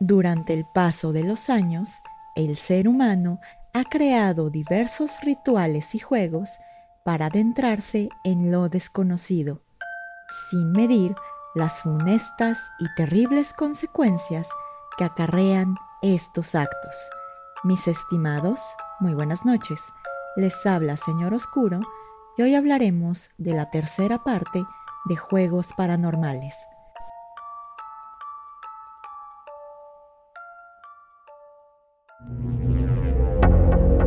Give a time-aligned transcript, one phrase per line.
[0.00, 2.02] Durante el paso de los años,
[2.34, 3.40] el ser humano
[3.72, 6.58] ha creado diversos rituales y juegos
[7.02, 9.62] para adentrarse en lo desconocido,
[10.28, 11.14] sin medir
[11.54, 14.50] las funestas y terribles consecuencias
[14.98, 16.96] que acarrean estos actos.
[17.64, 18.60] Mis estimados,
[19.00, 19.92] muy buenas noches.
[20.36, 21.80] Les habla Señor Oscuro
[22.36, 24.62] y hoy hablaremos de la tercera parte
[25.06, 26.66] de Juegos Paranormales.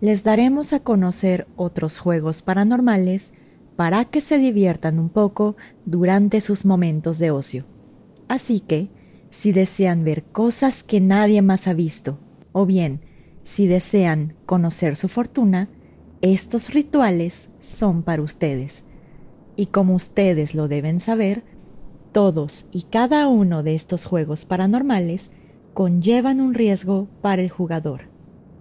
[0.00, 3.32] les daremos a conocer otros juegos paranormales
[3.76, 7.64] para que se diviertan un poco durante sus momentos de ocio.
[8.28, 8.88] Así que,
[9.30, 12.18] si desean ver cosas que nadie más ha visto,
[12.52, 13.00] o bien
[13.42, 15.68] si desean conocer su fortuna,
[16.20, 18.84] estos rituales son para ustedes.
[19.56, 21.42] Y como ustedes lo deben saber,
[22.12, 25.30] todos y cada uno de estos juegos paranormales
[25.74, 28.02] conllevan un riesgo para el jugador,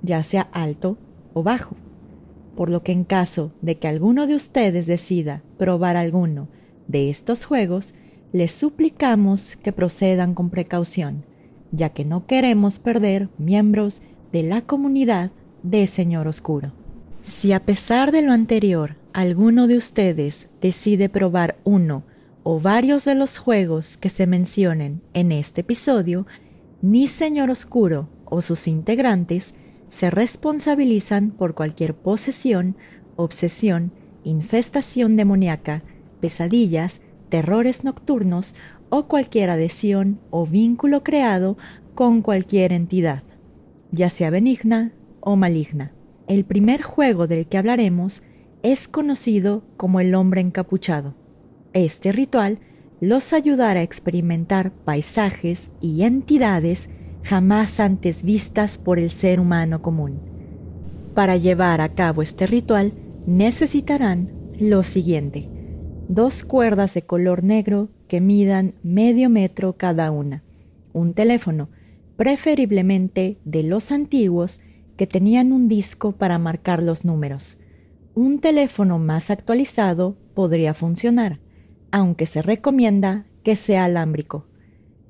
[0.02, 0.98] ya sea alto
[1.34, 1.76] o bajo,
[2.56, 6.48] por lo que en caso de que alguno de ustedes decida probar alguno
[6.88, 7.94] de estos juegos,
[8.32, 11.24] les suplicamos que procedan con precaución,
[11.72, 14.02] ya que no queremos perder miembros
[14.32, 15.32] de la comunidad
[15.64, 16.72] de Señor Oscuro.
[17.22, 22.04] Si a pesar de lo anterior alguno de ustedes decide probar uno
[22.44, 26.26] o varios de los juegos que se mencionen en este episodio,
[26.82, 29.56] ni Señor Oscuro o sus integrantes
[29.90, 32.78] se responsabilizan por cualquier posesión,
[33.16, 33.92] obsesión,
[34.24, 35.84] infestación demoníaca,
[36.22, 38.56] pesadillas, terrores nocturnos
[38.90, 41.58] o cualquier adhesión o vínculo creado
[41.96, 43.24] con cualquier entidad,
[43.92, 45.94] ya sea benigna o maligna.
[46.28, 48.24] El primer juego del que hablaremos
[48.64, 51.16] es conocido como el hombre encapuchado.
[51.74, 52.60] Este ritual
[53.00, 56.90] los ayudará a experimentar paisajes y entidades
[57.24, 60.20] jamás antes vistas por el ser humano común.
[61.14, 62.94] Para llevar a cabo este ritual
[63.26, 65.50] necesitarán lo siguiente.
[66.08, 70.44] Dos cuerdas de color negro que midan medio metro cada una.
[70.94, 71.70] Un teléfono,
[72.18, 74.60] preferiblemente de los antiguos
[74.98, 77.58] que tenían un disco para marcar los números.
[78.16, 81.40] Un teléfono más actualizado podría funcionar,
[81.92, 84.46] aunque se recomienda que sea alámbrico.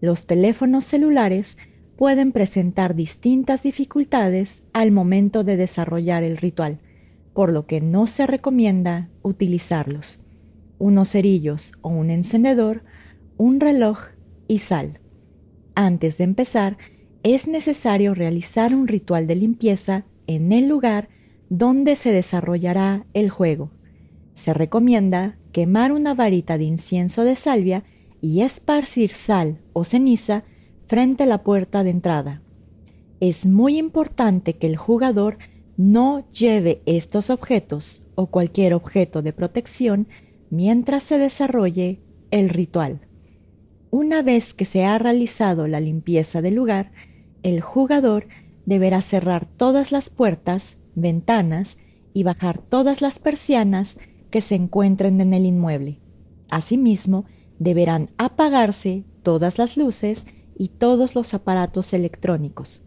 [0.01, 1.57] Los teléfonos celulares
[1.99, 6.79] pueden presentar distintas dificultades al momento de desarrollar el ritual,
[7.33, 10.19] por lo que no se recomienda utilizarlos.
[10.77, 12.85] Unos cerillos o un encendedor,
[13.35, 13.99] un reloj
[14.47, 15.01] y sal.
[15.75, 16.77] Antes de empezar,
[17.23, 21.09] es necesario realizar un ritual de limpieza en el lugar
[21.49, 23.71] donde se desarrollará el juego.
[24.35, 27.83] Se recomienda quemar una varita de incienso de salvia
[28.21, 30.45] y esparcir sal o ceniza
[30.89, 32.41] frente a la puerta de entrada.
[33.19, 35.37] Es muy importante que el jugador
[35.77, 40.07] no lleve estos objetos o cualquier objeto de protección
[40.49, 41.99] mientras se desarrolle
[42.31, 43.01] el ritual.
[43.91, 46.91] Una vez que se ha realizado la limpieza del lugar,
[47.43, 48.27] el jugador
[48.65, 51.77] deberá cerrar todas las puertas, ventanas
[52.15, 53.99] y bajar todas las persianas
[54.31, 55.99] que se encuentren en el inmueble.
[56.49, 57.25] Asimismo,
[57.59, 60.25] deberán apagarse todas las luces
[60.59, 62.81] y todos los aparatos electrónicos.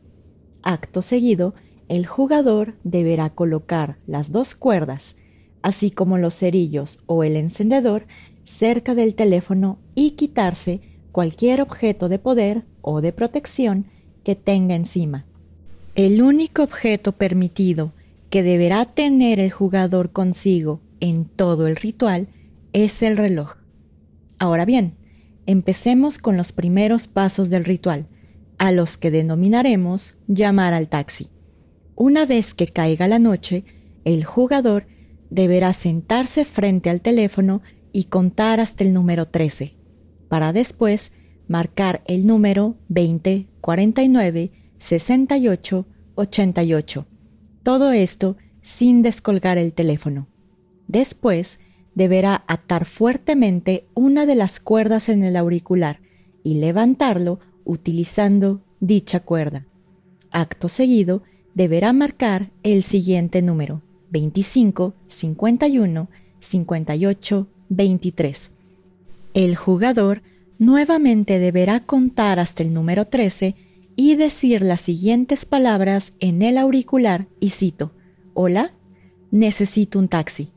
[0.63, 1.55] Acto seguido,
[1.89, 5.17] el jugador deberá colocar las dos cuerdas,
[5.63, 8.07] así como los cerillos o el encendedor,
[8.45, 10.81] cerca del teléfono y quitarse
[11.11, 13.87] cualquier objeto de poder o de protección
[14.23, 15.25] que tenga encima.
[15.95, 17.93] El único objeto permitido
[18.29, 22.29] que deberá tener el jugador consigo en todo el ritual
[22.73, 23.57] es el reloj.
[24.39, 24.97] Ahora bien,
[25.47, 28.07] empecemos con los primeros pasos del ritual,
[28.59, 31.29] a los que denominaremos llamar al taxi.
[31.95, 33.65] Una vez que caiga la noche,
[34.05, 34.87] el jugador
[35.31, 37.63] deberá sentarse frente al teléfono
[37.93, 39.75] y contar hasta el número 13,
[40.29, 41.13] para después
[41.49, 47.07] marcar el número 20, 49, 68, 88.
[47.63, 50.29] Todo esto sin descolgar el teléfono.
[50.89, 51.61] Después,
[51.95, 56.01] deberá atar fuertemente una de las cuerdas en el auricular
[56.43, 59.67] y levantarlo utilizando dicha cuerda.
[60.31, 61.23] Acto seguido,
[61.55, 66.09] deberá marcar el siguiente número 25, 51,
[66.39, 68.51] 58, 23.
[69.35, 70.23] El jugador
[70.59, 73.55] nuevamente deberá contar hasta el número 13
[73.97, 77.93] y decir las siguientes palabras en el auricular y cito,
[78.35, 78.73] Hola,
[79.31, 80.51] necesito un taxi.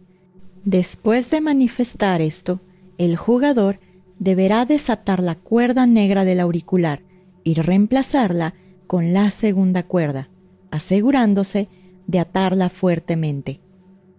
[0.65, 2.59] Después de manifestar esto,
[2.97, 3.79] el jugador
[4.17, 7.03] deberá desatar la cuerda negra del auricular
[7.43, 8.55] y reemplazarla
[8.87, 10.29] con la segunda cuerda,
[10.71, 11.69] asegurándose
[12.07, 13.59] de atarla fuertemente.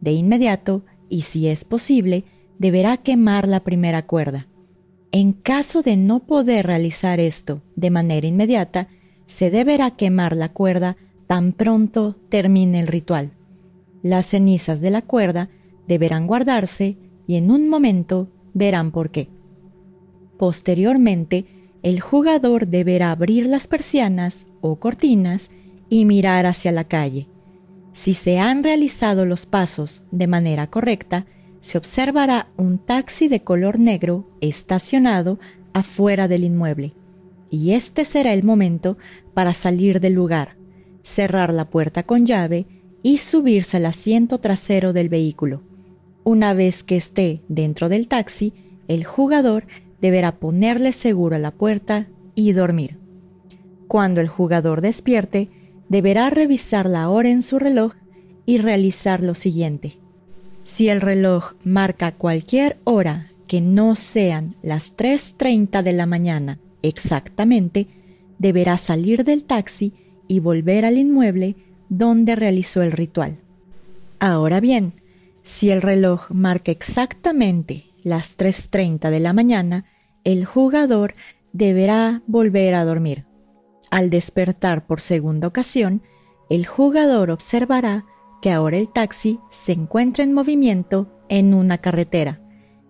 [0.00, 2.25] De inmediato, y si es posible,
[2.60, 4.46] deberá quemar la primera cuerda.
[5.10, 8.87] En caso de no poder realizar esto de manera inmediata,
[9.26, 10.96] se deberá quemar la cuerda
[11.26, 13.32] tan pronto termine el ritual.
[14.02, 15.49] Las cenizas de la cuerda
[15.88, 16.97] deberán guardarse
[17.27, 19.29] y en un momento verán por qué.
[20.38, 21.47] Posteriormente,
[21.83, 25.50] el jugador deberá abrir las persianas o cortinas
[25.88, 27.29] y mirar hacia la calle.
[27.93, 31.27] Si se han realizado los pasos de manera correcta,
[31.61, 35.38] se observará un taxi de color negro estacionado
[35.73, 36.94] afuera del inmueble,
[37.50, 38.99] y este será el momento
[39.35, 40.56] para salir del lugar,
[41.03, 42.67] cerrar la puerta con llave
[43.03, 45.62] y subirse al asiento trasero del vehículo.
[46.26, 48.52] Una vez que esté dentro del taxi,
[48.88, 49.69] el jugador
[50.00, 52.99] deberá ponerle seguro a la puerta y dormir.
[53.87, 55.50] Cuando el jugador despierte,
[55.88, 57.93] deberá revisar la hora en su reloj
[58.44, 59.99] y realizar lo siguiente.
[60.64, 67.87] Si el reloj marca cualquier hora que no sean las 3.30 de la mañana exactamente,
[68.40, 69.93] deberá salir del taxi
[70.26, 71.55] y volver al inmueble
[71.88, 73.38] donde realizó el ritual.
[74.19, 74.93] Ahora bien,
[75.46, 79.84] si el reloj marca exactamente las 3.30 de la mañana,
[80.25, 81.14] el jugador
[81.52, 83.26] deberá volver a dormir.
[83.88, 86.02] Al despertar por segunda ocasión,
[86.50, 88.04] el jugador observará
[88.43, 92.40] que ahora el taxi se encuentra en movimiento en una carretera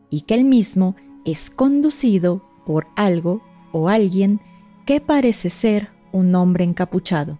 [0.08, 4.40] y que el mismo es conducido por algo o alguien
[4.86, 7.38] que parece ser un hombre encapuchado.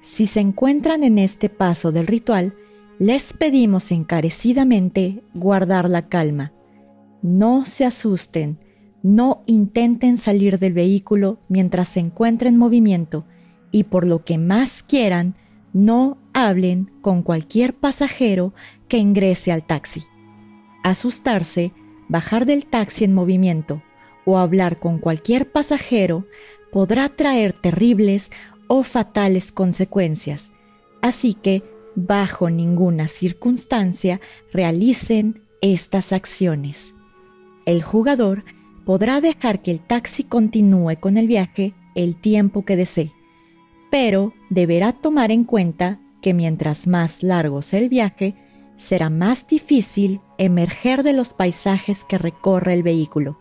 [0.00, 2.56] Si se encuentran en este paso del ritual,
[2.98, 6.52] les pedimos encarecidamente guardar la calma.
[7.22, 8.58] No se asusten,
[9.02, 13.24] no intenten salir del vehículo mientras se encuentra en movimiento
[13.70, 15.34] y por lo que más quieran,
[15.72, 18.52] no hablen con cualquier pasajero
[18.88, 20.02] que ingrese al taxi.
[20.82, 21.72] Asustarse,
[22.08, 23.82] bajar del taxi en movimiento
[24.24, 26.26] o hablar con cualquier pasajero
[26.72, 28.30] podrá traer terribles
[28.66, 30.52] o fatales consecuencias,
[31.00, 31.62] así que
[32.06, 34.20] bajo ninguna circunstancia
[34.52, 36.94] realicen estas acciones.
[37.66, 38.44] El jugador
[38.84, 43.12] podrá dejar que el taxi continúe con el viaje el tiempo que desee,
[43.90, 48.36] pero deberá tomar en cuenta que mientras más largo sea el viaje,
[48.76, 53.40] será más difícil emerger de los paisajes que recorre el vehículo.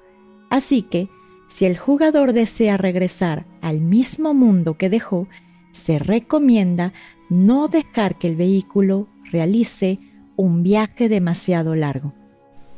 [0.49, 1.09] Así que,
[1.47, 5.27] si el jugador desea regresar al mismo mundo que dejó,
[5.71, 6.91] se recomienda
[7.29, 9.99] no dejar que el vehículo realice
[10.35, 12.13] un viaje demasiado largo.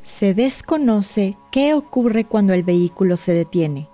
[0.01, 3.89] Se desconoce qué ocurre cuando el vehículo se detiene.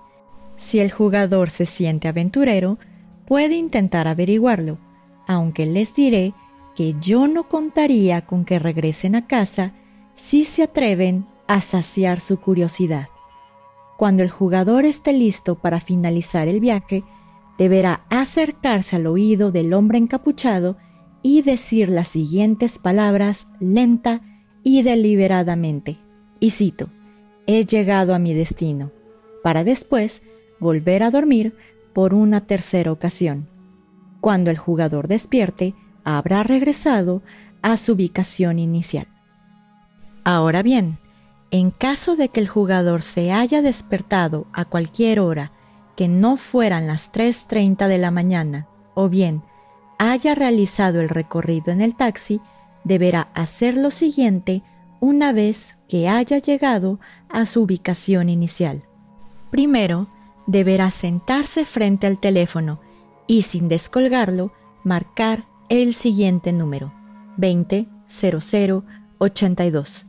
[0.56, 2.78] Si el jugador se siente aventurero,
[3.26, 4.78] puede intentar averiguarlo,
[5.28, 6.34] aunque les diré
[6.76, 9.74] que yo no contaría con que regresen a casa
[10.14, 13.08] si se atreven a saciar su curiosidad.
[13.98, 17.04] Cuando el jugador esté listo para finalizar el viaje,
[17.58, 20.78] deberá acercarse al oído del hombre encapuchado
[21.22, 24.22] y decir las siguientes palabras lenta
[24.64, 26.00] y deliberadamente
[26.40, 26.90] y cito,
[27.48, 28.92] he llegado a mi destino,
[29.44, 30.22] para después
[30.60, 31.56] volver a dormir
[31.94, 33.48] por una tercera ocasión.
[34.22, 37.22] Cuando el jugador despierte, habrá regresado
[37.62, 39.08] a su ubicación inicial.
[40.24, 41.00] Ahora bien,
[41.52, 45.52] en caso de que el jugador se haya despertado a cualquier hora
[45.96, 49.44] que no fueran las 3.30 de la mañana, o bien
[49.98, 52.40] haya realizado el recorrido en el taxi,
[52.84, 54.62] deberá hacer lo siguiente
[55.00, 57.00] una vez que haya llegado
[57.30, 58.84] a su ubicación inicial.
[59.52, 60.10] Primero,
[60.48, 62.82] deberá sentarse frente al teléfono
[63.28, 64.52] y sin descolgarlo,
[64.84, 66.94] marcar el siguiente número
[67.38, 70.08] 200082.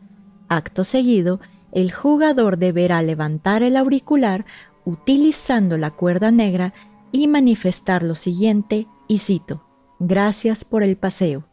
[0.48, 1.40] Acto seguido,
[1.72, 4.46] el jugador deberá levantar el auricular
[4.86, 6.72] utilizando la cuerda negra
[7.12, 9.66] y manifestar lo siguiente, y cito,
[9.98, 11.46] Gracias por el paseo.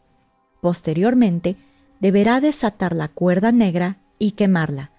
[0.60, 1.56] Posteriormente,
[2.00, 4.90] deberá desatar la cuerda negra y quemarla.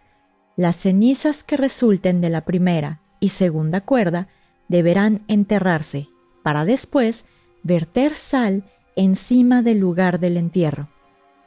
[0.56, 4.28] Las cenizas que resulten de la primera y segunda cuerda
[4.68, 6.08] deberán enterrarse
[6.44, 7.26] para después
[7.64, 8.64] verter sal
[8.96, 10.90] encima del lugar del entierro.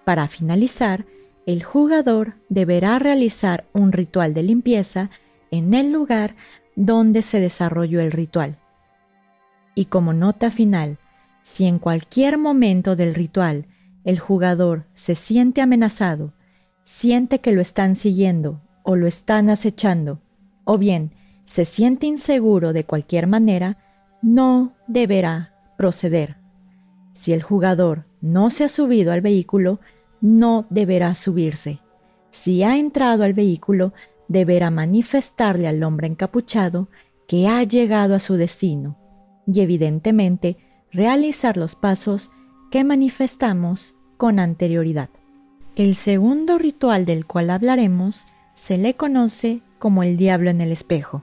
[0.05, 1.07] Para finalizar,
[1.47, 5.11] el jugador deberá realizar un ritual de limpieza
[5.51, 6.37] en el lugar
[6.79, 8.57] donde se desarrolló el ritual.
[9.75, 10.99] Y como nota final,
[11.43, 13.67] si en cualquier momento del ritual
[14.05, 16.33] el jugador se siente amenazado,
[16.85, 20.21] siente que lo están siguiendo o lo están acechando,
[20.65, 21.13] o bien
[21.45, 23.79] se siente inseguro de cualquier manera,
[24.23, 26.37] no deberá proceder.
[27.13, 29.81] Si el jugador no se ha subido al vehículo,
[30.21, 31.81] no deberá subirse.
[32.31, 33.93] Si ha entrado al vehículo,
[34.29, 36.89] deberá manifestarle al hombre encapuchado
[37.27, 38.97] que ha llegado a su destino
[39.47, 40.57] y evidentemente
[40.93, 42.31] realizar los pasos
[42.71, 45.11] que manifestamos con anterioridad.
[45.77, 51.23] El segundo ritual del cual hablaremos se le conoce como el diablo en el espejo.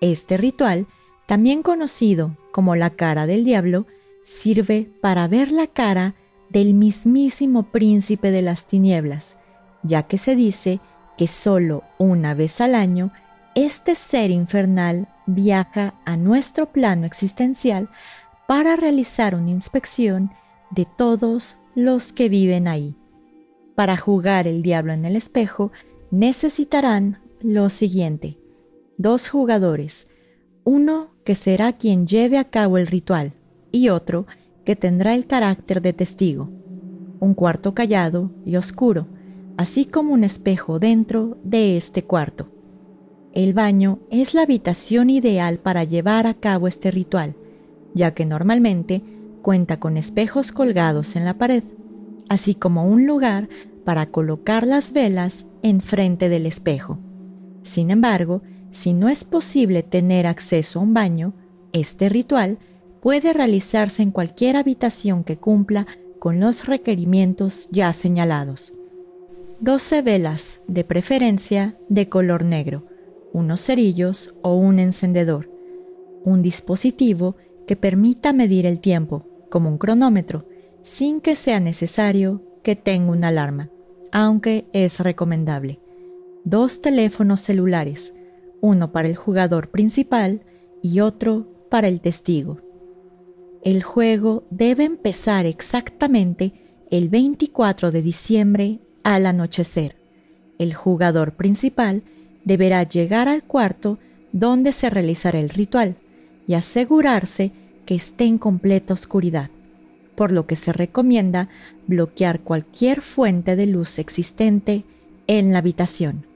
[0.00, 0.86] Este ritual,
[1.26, 3.86] también conocido como la cara del diablo,
[4.24, 6.14] sirve para ver la cara
[6.48, 9.36] del mismísimo príncipe de las tinieblas,
[9.82, 10.80] ya que se dice
[11.18, 13.12] que solo una vez al año
[13.54, 17.90] este ser infernal viaja a nuestro plano existencial
[18.46, 20.30] para realizar una inspección
[20.70, 22.94] de todos los que viven ahí.
[23.74, 25.72] Para jugar el diablo en el espejo
[26.10, 28.38] necesitarán lo siguiente.
[28.96, 30.06] Dos jugadores,
[30.64, 33.32] uno que será quien lleve a cabo el ritual
[33.72, 34.26] y otro
[34.64, 36.48] que tendrá el carácter de testigo.
[37.20, 39.08] Un cuarto callado y oscuro,
[39.58, 42.48] así como un espejo dentro de este cuarto.
[43.34, 47.34] El baño es la habitación ideal para llevar a cabo este ritual,
[47.92, 49.02] ya que normalmente
[49.42, 51.64] cuenta con espejos colgados en la pared,
[52.28, 53.48] así como un lugar
[53.84, 57.00] para colocar las velas enfrente del espejo.
[57.62, 61.34] Sin embargo, si no es posible tener acceso a un baño,
[61.72, 62.60] este ritual
[63.02, 65.88] puede realizarse en cualquier habitación que cumpla
[66.20, 68.72] con los requerimientos ya señalados.
[69.60, 72.86] 12 velas, de preferencia de color negro,
[73.32, 75.50] unos cerillos o un encendedor,
[76.24, 77.34] un dispositivo
[77.66, 80.46] que permita medir el tiempo, como un cronómetro,
[80.82, 83.68] sin que sea necesario que tenga una alarma,
[84.12, 85.80] aunque es recomendable.
[86.44, 88.14] Dos teléfonos celulares,
[88.60, 90.42] uno para el jugador principal
[90.82, 92.58] y otro para el testigo.
[93.64, 96.52] El juego debe empezar exactamente
[96.92, 98.80] el 24 de diciembre
[99.14, 99.96] al anochecer.
[100.58, 102.02] El jugador principal
[102.44, 103.98] deberá llegar al cuarto
[104.32, 105.96] donde se realizará el ritual
[106.46, 107.52] y asegurarse
[107.86, 109.48] que esté en completa oscuridad,
[110.14, 111.48] por lo que se recomienda
[111.86, 114.84] bloquear cualquier fuente de luz existente
[115.26, 116.26] en la habitación.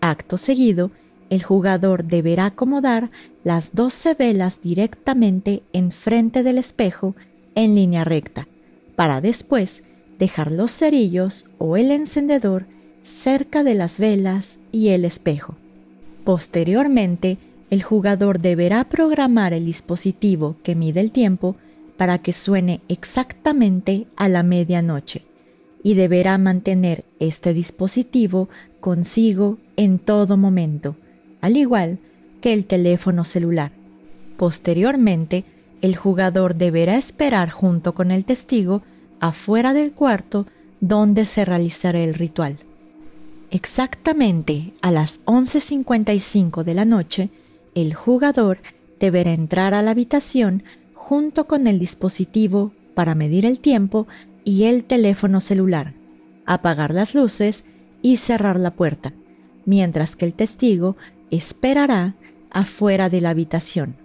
[0.00, 0.90] Acto seguido,
[1.28, 3.10] el jugador deberá acomodar
[3.44, 7.14] las 12 velas directamente enfrente del espejo
[7.54, 8.48] en línea recta,
[8.96, 9.82] para después
[10.18, 12.66] dejar los cerillos o el encendedor
[13.02, 15.56] cerca de las velas y el espejo.
[16.24, 17.38] Posteriormente,
[17.70, 21.56] el jugador deberá programar el dispositivo que mide el tiempo
[21.96, 25.24] para que suene exactamente a la medianoche
[25.82, 28.48] y deberá mantener este dispositivo
[28.80, 30.96] consigo en todo momento,
[31.40, 31.98] al igual
[32.40, 33.72] que el teléfono celular.
[34.36, 35.44] Posteriormente,
[35.82, 38.82] el jugador deberá esperar junto con el testigo
[39.20, 40.46] afuera del cuarto
[40.80, 42.58] donde se realizará el ritual.
[43.50, 47.30] Exactamente a las 11.55 de la noche,
[47.74, 48.58] el jugador
[49.00, 50.62] deberá entrar a la habitación
[50.94, 54.06] junto con el dispositivo para medir el tiempo
[54.44, 55.94] y el teléfono celular,
[56.44, 57.64] apagar las luces
[58.02, 59.12] y cerrar la puerta,
[59.64, 60.96] mientras que el testigo
[61.30, 62.14] esperará
[62.50, 63.96] afuera de la habitación.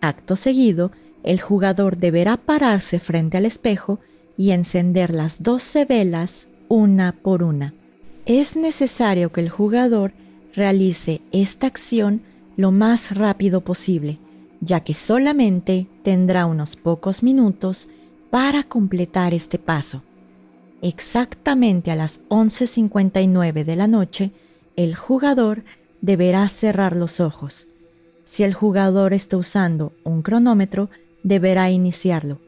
[0.00, 3.98] Acto seguido, el jugador deberá pararse frente al espejo
[4.36, 7.74] y encender las doce velas una por una.
[8.26, 10.12] Es necesario que el jugador
[10.54, 12.22] realice esta acción
[12.56, 14.18] lo más rápido posible,
[14.60, 17.88] ya que solamente tendrá unos pocos minutos
[18.30, 20.02] para completar este paso.
[20.82, 24.32] Exactamente a las 11.59 de la noche,
[24.76, 25.64] el jugador
[26.00, 27.68] deberá cerrar los ojos.
[28.24, 30.90] Si el jugador está usando un cronómetro,
[31.22, 32.40] deberá iniciarlo.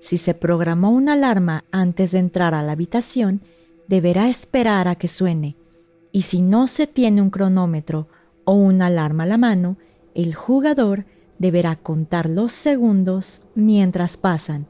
[0.00, 3.42] Si se programó una alarma antes de entrar a la habitación,
[3.86, 5.56] deberá esperar a que suene.
[6.10, 8.08] Y si no se tiene un cronómetro
[8.44, 9.76] o una alarma a la mano,
[10.14, 11.04] el jugador
[11.38, 14.66] deberá contar los segundos mientras pasan,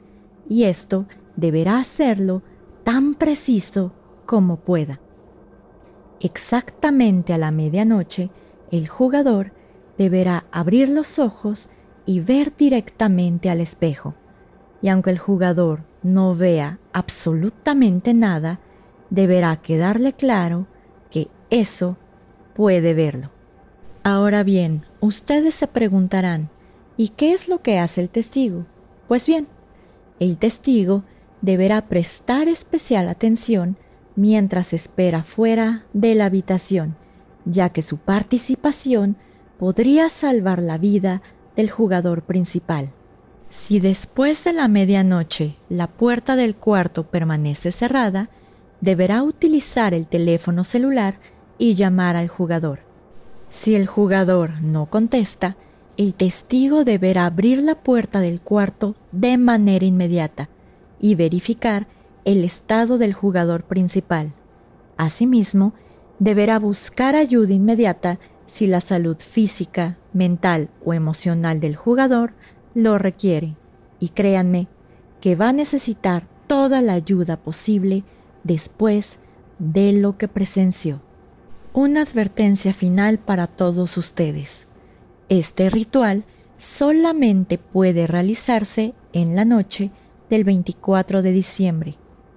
[0.49, 1.07] y esto
[1.37, 2.43] deberá hacerlo
[2.85, 3.93] tan preciso
[4.27, 5.01] como pueda.
[6.21, 8.31] Exactamente a la medianoche,
[8.71, 9.53] el jugador
[9.97, 11.69] deberá abrir los ojos
[12.05, 14.15] y ver directamente al espejo.
[14.83, 18.61] Y aunque el jugador no vea absolutamente nada,
[19.11, 20.67] deberá quedarle claro
[21.11, 21.97] que eso
[22.55, 23.31] puede verlo.
[24.03, 26.49] Ahora bien, ustedes se preguntarán,
[26.97, 28.65] ¿y qué es lo que hace el testigo?
[29.09, 29.47] Pues bien,
[30.19, 31.05] el testigo
[31.43, 33.77] deberá prestar especial atención
[34.17, 36.97] mientras espera fuera de la habitación,
[37.45, 39.17] ya que su participación
[39.59, 41.23] podría salvar la vida
[41.57, 42.93] del jugador principal.
[43.51, 48.31] Si después de la medianoche la puerta del cuarto permanece cerrada,
[48.81, 51.19] deberá utilizar el teléfono celular
[51.59, 52.79] y llamar al jugador.
[53.51, 55.57] Si el jugador no contesta,
[55.97, 60.49] el testigo deberá abrir la puerta del cuarto de manera inmediata
[61.01, 61.89] y verificar
[62.25, 64.33] el estado del jugador principal.
[64.97, 65.75] Asimismo,
[66.21, 72.33] deberá buscar ayuda inmediata si la salud física, mental o emocional del jugador
[72.75, 73.57] lo requiere.
[73.99, 74.69] Y créanme
[75.21, 78.05] que va a necesitar toda la ayuda posible
[78.45, 79.19] después
[79.59, 81.01] de lo que presenció.
[81.73, 84.67] Una advertencia final para todos ustedes.
[85.29, 86.25] Este ritual
[86.57, 89.91] solamente puede realizarse en la noche
[90.29, 91.97] del 24 de diciembre,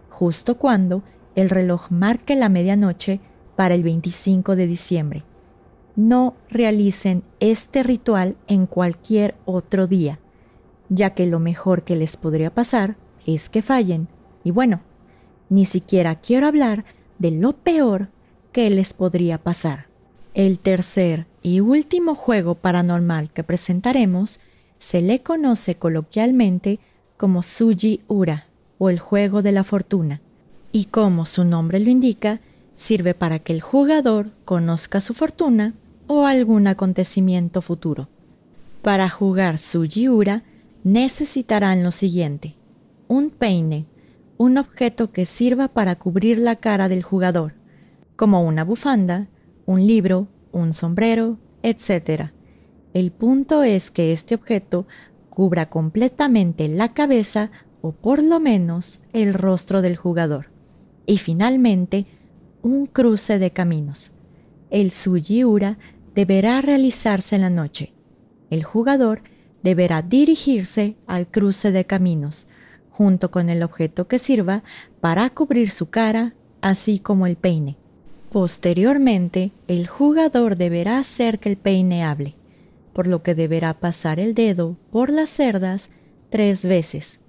[0.10, 1.04] justo cuando
[1.36, 3.20] el reloj marque la medianoche
[3.56, 5.24] para el 25 de diciembre.
[5.96, 10.20] No realicen este ritual en cualquier otro día,
[10.96, 14.08] ya que lo mejor que les podría pasar es que fallen.
[14.44, 14.82] Y bueno,
[15.50, 16.86] ni siquiera quiero hablar
[17.20, 18.10] de lo peor
[18.52, 19.88] que les podría pasar.
[20.34, 24.40] El tercer y último juego paranormal que presentaremos
[24.78, 26.80] se le conoce coloquialmente
[27.18, 30.22] como Suji Ura o el juego de la fortuna,
[30.72, 32.42] y como su nombre lo indica,
[32.76, 35.74] sirve para que el jugador conozca su fortuna
[36.08, 38.10] o algún acontecimiento futuro.
[38.82, 40.44] Para jugar Suji Ura
[40.84, 42.56] necesitarán lo siguiente:
[43.08, 43.88] un peine,
[44.38, 47.54] un objeto que sirva para cubrir la cara del jugador,
[48.16, 49.28] como una bufanda,
[49.66, 52.32] un libro, un sombrero, etc.
[52.94, 54.86] El punto es que este objeto
[55.30, 60.52] cubra completamente la cabeza o por lo menos el rostro del jugador.
[61.06, 62.06] Y finalmente,
[62.62, 64.12] un cruce de caminos.
[64.70, 65.78] El Sujiura
[66.16, 67.94] deberá realizarse en la noche.
[68.50, 69.22] El jugador
[69.64, 72.48] deberá dirigirse al cruce de caminos,
[72.90, 74.64] junto con el objeto que sirva
[75.02, 77.78] para cubrir su cara, así como el peine.
[78.32, 82.36] Posteriormente, el jugador deberá hacer que el peine hable,
[82.94, 85.90] por lo que deberá pasar el dedo por las cerdas
[86.30, 87.20] tres veces.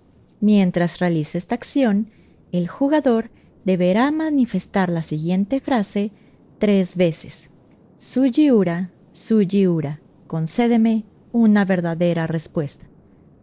[0.40, 2.10] Mientras realice esta acción,
[2.52, 3.30] el jugador
[3.64, 6.12] deberá manifestar la siguiente frase
[6.58, 7.50] tres veces.
[7.98, 12.86] Sujiura, Sujiura, concédeme una verdadera respuesta.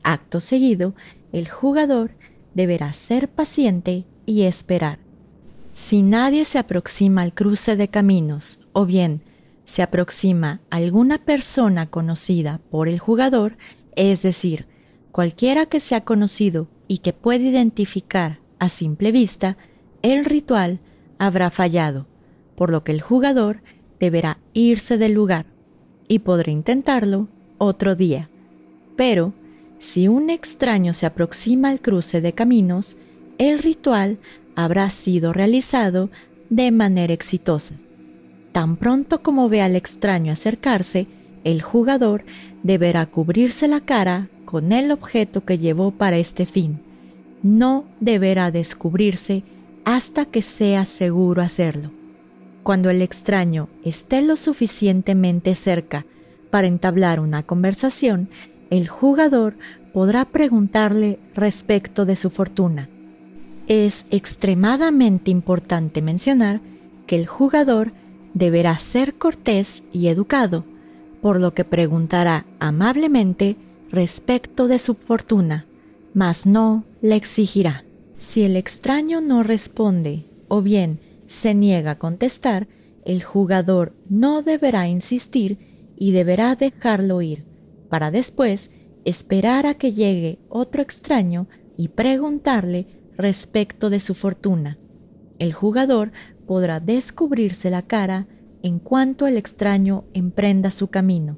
[0.01, 0.95] Acto seguido,
[1.33, 2.11] el jugador
[2.53, 4.99] deberá ser paciente y esperar.
[5.73, 9.21] Si nadie se aproxima al cruce de caminos o bien
[9.65, 13.57] se aproxima alguna persona conocida por el jugador,
[13.97, 14.67] es decir,
[15.11, 19.57] cualquiera que sea conocido y que pueda identificar a simple vista,
[20.01, 20.79] el ritual
[21.19, 22.07] habrá fallado,
[22.55, 23.61] por lo que el jugador
[23.99, 25.45] deberá irse del lugar
[26.07, 27.27] y podrá intentarlo
[27.61, 28.27] otro día.
[28.95, 29.33] Pero,
[29.77, 32.97] si un extraño se aproxima al cruce de caminos,
[33.37, 34.17] el ritual
[34.55, 36.09] habrá sido realizado
[36.49, 37.75] de manera exitosa.
[38.51, 41.07] Tan pronto como ve al extraño acercarse,
[41.43, 42.25] el jugador
[42.63, 46.81] deberá cubrirse la cara con el objeto que llevó para este fin.
[47.43, 49.43] No deberá descubrirse
[49.85, 51.91] hasta que sea seguro hacerlo.
[52.63, 56.05] Cuando el extraño esté lo suficientemente cerca
[56.51, 58.29] para entablar una conversación,
[58.69, 59.55] el jugador
[59.93, 62.89] podrá preguntarle respecto de su fortuna.
[63.67, 66.61] Es extremadamente importante mencionar
[67.07, 67.93] que el jugador
[68.33, 70.65] deberá ser cortés y educado,
[71.21, 73.57] por lo que preguntará amablemente
[73.91, 75.65] respecto de su fortuna,
[76.13, 77.83] mas no le exigirá.
[78.17, 82.67] Si el extraño no responde o bien se niega a contestar,
[83.05, 85.70] el jugador no deberá insistir
[86.01, 87.45] y deberá dejarlo ir,
[87.87, 88.71] para después
[89.05, 92.87] esperar a que llegue otro extraño y preguntarle
[93.17, 94.79] respecto de su fortuna.
[95.37, 96.11] El jugador
[96.47, 98.25] podrá descubrirse la cara
[98.63, 101.37] en cuanto el extraño emprenda su camino,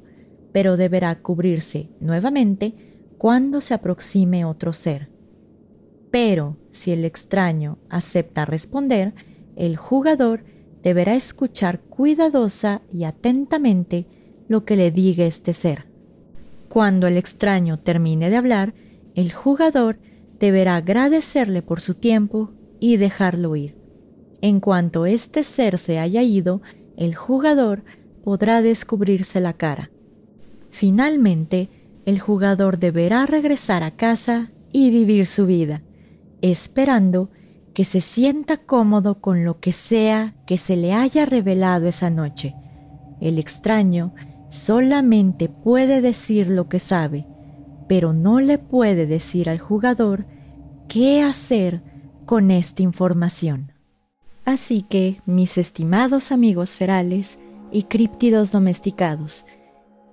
[0.50, 2.72] pero deberá cubrirse nuevamente
[3.18, 5.10] cuando se aproxime otro ser.
[6.10, 9.12] Pero si el extraño acepta responder,
[9.56, 10.42] el jugador
[10.82, 14.06] deberá escuchar cuidadosa y atentamente
[14.48, 15.86] lo que le diga este ser.
[16.68, 18.74] Cuando el extraño termine de hablar,
[19.14, 19.98] el jugador
[20.40, 23.76] deberá agradecerle por su tiempo y dejarlo ir.
[24.40, 26.62] En cuanto este ser se haya ido,
[26.96, 27.84] el jugador
[28.22, 29.90] podrá descubrirse la cara.
[30.70, 31.68] Finalmente,
[32.04, 35.82] el jugador deberá regresar a casa y vivir su vida,
[36.42, 37.30] esperando
[37.72, 42.54] que se sienta cómodo con lo que sea que se le haya revelado esa noche.
[43.20, 44.14] El extraño
[44.54, 47.26] solamente puede decir lo que sabe,
[47.88, 50.26] pero no le puede decir al jugador
[50.88, 51.82] qué hacer
[52.24, 53.72] con esta información.
[54.44, 57.38] Así que, mis estimados amigos ferales
[57.72, 59.44] y críptidos domesticados,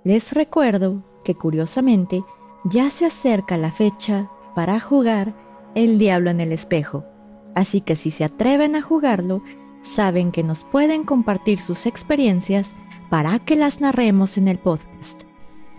[0.03, 2.23] les recuerdo que curiosamente
[2.65, 5.35] ya se acerca la fecha para jugar
[5.75, 7.05] El Diablo en el Espejo,
[7.53, 9.43] así que si se atreven a jugarlo,
[9.81, 12.75] saben que nos pueden compartir sus experiencias
[13.11, 15.23] para que las narremos en el podcast.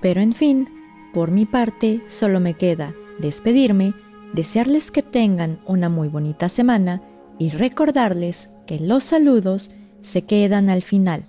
[0.02, 0.68] Pero en fin,
[1.14, 3.94] por mi parte, solo me queda despedirme,
[4.34, 7.02] desearles que tengan una muy bonita semana
[7.38, 9.70] y recordarles que los saludos
[10.02, 11.24] se quedan al final,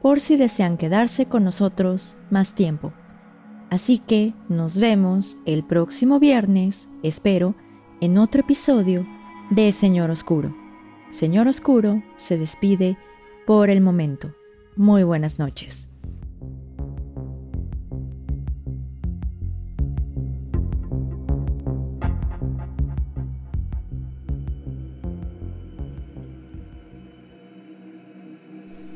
[0.00, 2.94] por si desean quedarse con nosotros más tiempo.
[3.68, 7.54] Así que nos vemos el próximo viernes, espero,
[8.00, 9.06] en otro episodio
[9.50, 10.56] de Señor Oscuro.
[11.10, 12.96] Señor Oscuro se despide
[13.46, 14.32] por el momento.
[14.78, 15.88] Muy buenas noches.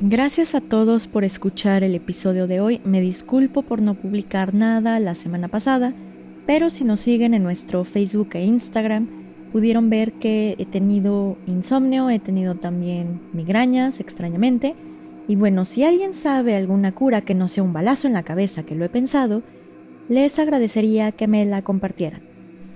[0.00, 2.80] Gracias a todos por escuchar el episodio de hoy.
[2.84, 5.92] Me disculpo por no publicar nada la semana pasada,
[6.46, 9.08] pero si nos siguen en nuestro Facebook e Instagram,
[9.50, 14.76] pudieron ver que he tenido insomnio, he tenido también migrañas, extrañamente.
[15.32, 18.64] Y bueno, si alguien sabe alguna cura que no sea un balazo en la cabeza,
[18.64, 19.42] que lo he pensado,
[20.10, 22.20] les agradecería que me la compartieran.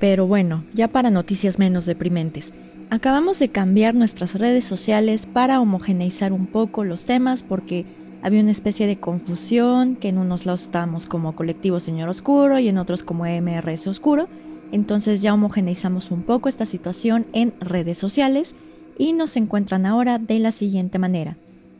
[0.00, 2.54] Pero bueno, ya para noticias menos deprimentes.
[2.88, 7.84] Acabamos de cambiar nuestras redes sociales para homogeneizar un poco los temas porque
[8.22, 12.68] había una especie de confusión, que en unos lados estábamos como colectivo Señor Oscuro y
[12.68, 14.30] en otros como MRS Oscuro.
[14.72, 18.56] Entonces ya homogeneizamos un poco esta situación en redes sociales
[18.96, 21.36] y nos encuentran ahora de la siguiente manera.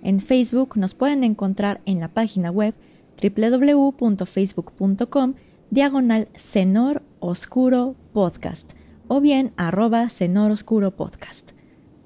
[0.07, 2.77] En Facebook nos pueden encontrar en la página web
[3.21, 5.35] www.facebook.com
[5.71, 8.75] diagonal Senor Oscuro Podcast
[9.09, 11.55] o bien arroba Cenor Oscuro Podcast.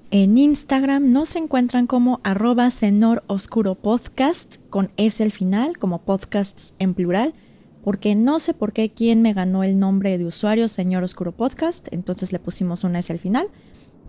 [0.09, 6.73] En Instagram nos encuentran como arroba Cenor Oscuro Podcast con S al final, como podcasts
[6.79, 7.35] en plural,
[7.83, 11.87] porque no sé por qué quién me ganó el nombre de usuario Señor Oscuro Podcast,
[11.91, 13.49] entonces le pusimos una S al final.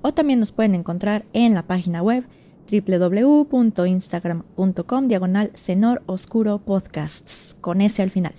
[0.00, 2.24] O también nos pueden encontrar en la página web
[2.70, 8.35] www.instagram.com diagonal Cenor Oscuro Podcasts con S al final.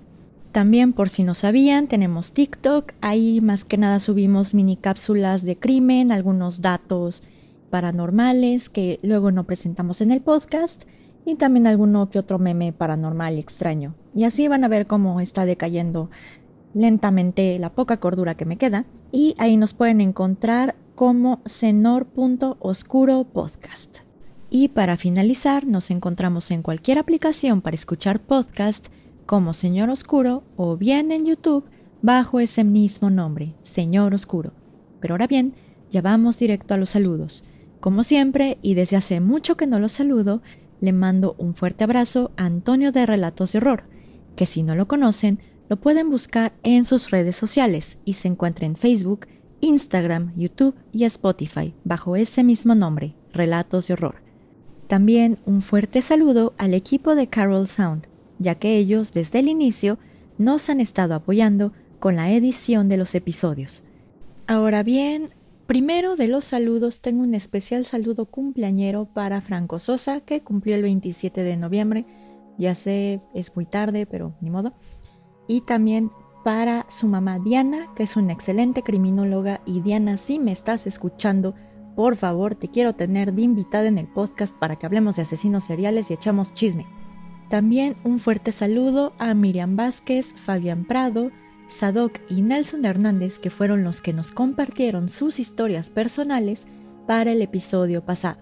[0.52, 2.94] También, por si no sabían, tenemos TikTok.
[3.02, 7.24] Ahí más que nada subimos mini cápsulas de crimen, algunos datos
[7.72, 10.84] paranormales que luego no presentamos en el podcast
[11.26, 13.96] y también alguno que otro meme paranormal extraño.
[14.14, 16.12] Y así van a ver cómo está decayendo
[16.76, 18.86] lentamente la poca cordura que me queda.
[19.12, 24.03] Y ahí nos pueden encontrar como senor.oscuro podcast.
[24.56, 28.89] Y para finalizar, nos encontramos en cualquier aplicación para escuchar podcast
[29.26, 31.66] como Señor Oscuro o bien en YouTube
[32.04, 34.54] bajo ese mismo nombre, Señor Oscuro.
[35.00, 35.56] Pero ahora bien,
[35.89, 37.44] ya vamos directo a los saludos.
[37.80, 40.44] Como siempre, y desde hace mucho que no los saludo,
[40.82, 43.86] le mando un fuerte abrazo a Antonio de Relatos de Horror,
[44.36, 48.68] que si no lo conocen, lo pueden buscar en sus redes sociales y se encuentra
[48.68, 49.26] en Facebook,
[49.62, 54.23] Instagram, YouTube y Spotify bajo ese mismo nombre, Relatos de Horror.
[54.88, 58.08] También un fuerte saludo al equipo de Carol Sound,
[58.39, 59.98] ya que ellos desde el inicio
[60.38, 63.84] nos han estado apoyando con la edición de los episodios.
[64.46, 65.30] Ahora bien,
[65.67, 70.82] primero de los saludos tengo un especial saludo cumpleañero para Franco Sosa, que cumplió el
[70.82, 72.06] 27 de noviembre.
[72.58, 74.74] Ya sé, es muy tarde, pero ni modo.
[75.48, 76.12] Y también
[76.43, 79.62] para su mamá Diana, que es una excelente criminóloga.
[79.65, 81.56] Y Diana, si me estás escuchando,
[81.96, 85.66] por favor, te quiero tener de invitada en el podcast para que hablemos de asesinos
[85.66, 86.88] seriales y echamos chisme.
[87.50, 91.32] También un fuerte saludo a Miriam Vázquez, Fabián Prado,
[91.68, 96.68] Sadok y Nelson Hernández, que fueron los que nos compartieron sus historias personales
[97.08, 98.42] para el episodio pasado.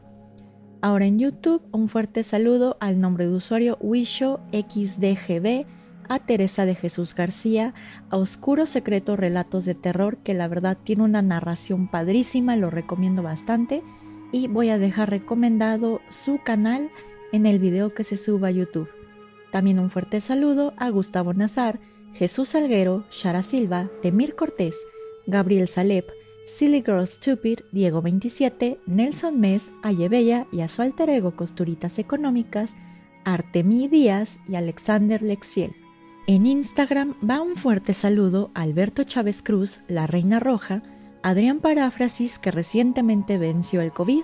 [0.82, 5.66] Ahora en YouTube, un fuerte saludo al nombre de usuario WishoXDGB,
[6.12, 7.74] a Teresa de Jesús García,
[8.10, 13.24] a Oscuro Secreto Relatos de Terror, que la verdad tiene una narración padrísima, lo recomiendo
[13.24, 13.82] bastante,
[14.34, 16.92] y voy a dejar recomendado su canal
[17.32, 18.90] en el video que se suba a YouTube.
[19.54, 21.80] También un fuerte saludo a Gustavo Nazar,
[22.14, 24.86] Jesús Salguero, Shara Silva, Demir Cortés,
[25.28, 26.10] Gabriel Salep,
[26.46, 32.76] Silly Girl Stupid, Diego 27, Nelson Med, Ayebella y a su alter ego Costuritas Económicas,
[33.24, 35.81] Artemí Díaz y Alexander Lexiel.
[36.28, 40.84] En Instagram va un fuerte saludo a Alberto Chávez Cruz, la Reina Roja,
[41.24, 44.22] Adrián Paráfrasis que recientemente venció el COVID,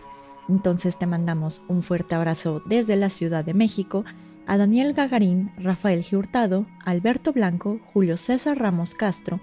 [0.47, 4.05] entonces te mandamos un fuerte abrazo desde la Ciudad de México,
[4.45, 9.41] a Daniel Gagarín, Rafael Giurtado, Alberto Blanco, Julio César Ramos Castro,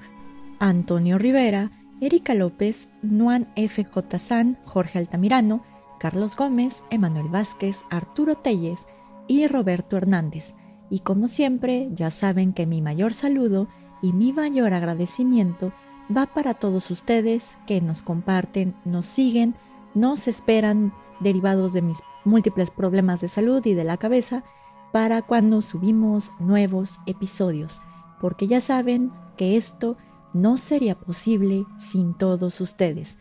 [0.61, 4.19] Antonio Rivera, Erika López, Nuan F.J.
[4.19, 5.65] San, Jorge Altamirano,
[5.99, 8.87] Carlos Gómez, Emanuel Vázquez, Arturo Telles
[9.27, 10.55] y Roberto Hernández.
[10.91, 13.69] Y como siempre, ya saben que mi mayor saludo
[14.03, 15.73] y mi mayor agradecimiento
[16.15, 19.55] va para todos ustedes que nos comparten, nos siguen,
[19.95, 24.45] nos esperan derivados de mis múltiples problemas de salud y de la cabeza
[24.93, 27.81] para cuando subimos nuevos episodios,
[28.21, 29.97] porque ya saben que esto
[30.33, 33.19] no sería posible sin todos ustedes.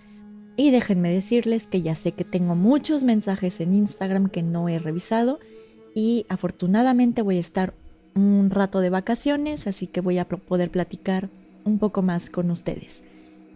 [0.56, 4.78] Y déjenme decirles que ya sé que tengo muchos mensajes en Instagram que no he
[4.78, 5.40] revisado
[5.94, 7.74] y afortunadamente voy a estar
[8.16, 11.30] un rato de vacaciones, así que voy a poder platicar
[11.66, 13.04] un poco más con ustedes.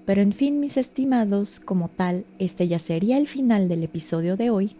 [0.06, 4.50] Pero en fin, mis estimados, como tal, este ya sería el final del episodio de
[4.50, 4.76] hoy.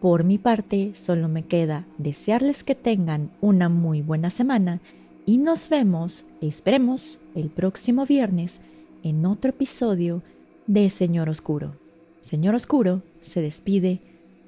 [0.00, 4.80] Por mi parte, solo me queda desearles que tengan una muy buena semana
[5.24, 8.60] y nos vemos, esperemos, el próximo viernes
[9.02, 10.22] en otro episodio
[10.66, 11.74] de Señor Oscuro.
[12.20, 14.00] Señor Oscuro se despide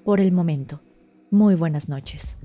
[0.04, 0.80] por el momento.
[1.30, 2.38] Muy buenas noches.